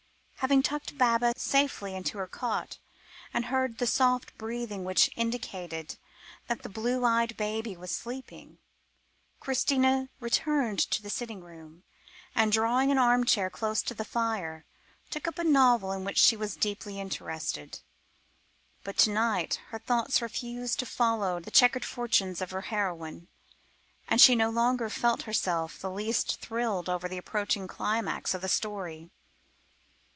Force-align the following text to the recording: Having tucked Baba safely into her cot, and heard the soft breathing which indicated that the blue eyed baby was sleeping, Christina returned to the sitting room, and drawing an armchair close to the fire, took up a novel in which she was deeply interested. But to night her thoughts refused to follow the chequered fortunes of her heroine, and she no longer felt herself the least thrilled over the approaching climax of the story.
Having 0.41 0.63
tucked 0.63 0.97
Baba 0.97 1.33
safely 1.37 1.93
into 1.95 2.17
her 2.17 2.25
cot, 2.25 2.79
and 3.31 3.45
heard 3.45 3.77
the 3.77 3.85
soft 3.85 4.35
breathing 4.39 4.83
which 4.83 5.11
indicated 5.15 5.97
that 6.47 6.63
the 6.63 6.67
blue 6.67 7.05
eyed 7.05 7.37
baby 7.37 7.77
was 7.77 7.91
sleeping, 7.95 8.57
Christina 9.39 10.09
returned 10.19 10.79
to 10.79 11.03
the 11.03 11.11
sitting 11.11 11.41
room, 11.43 11.83
and 12.33 12.51
drawing 12.51 12.89
an 12.89 12.97
armchair 12.97 13.51
close 13.51 13.83
to 13.83 13.93
the 13.93 14.03
fire, 14.03 14.65
took 15.11 15.27
up 15.27 15.37
a 15.37 15.43
novel 15.43 15.91
in 15.91 16.03
which 16.03 16.17
she 16.17 16.35
was 16.35 16.55
deeply 16.55 16.99
interested. 16.99 17.81
But 18.83 18.97
to 18.97 19.11
night 19.11 19.59
her 19.67 19.77
thoughts 19.77 20.23
refused 20.23 20.79
to 20.79 20.87
follow 20.87 21.39
the 21.39 21.51
chequered 21.51 21.85
fortunes 21.85 22.41
of 22.41 22.49
her 22.49 22.61
heroine, 22.61 23.27
and 24.07 24.19
she 24.19 24.33
no 24.33 24.49
longer 24.49 24.89
felt 24.89 25.21
herself 25.21 25.77
the 25.77 25.91
least 25.91 26.39
thrilled 26.41 26.89
over 26.89 27.07
the 27.07 27.19
approaching 27.19 27.67
climax 27.67 28.33
of 28.33 28.41
the 28.41 28.49
story. 28.49 29.11